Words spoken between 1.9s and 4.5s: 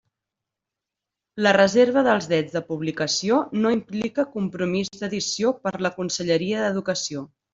dels drets de publicació no implica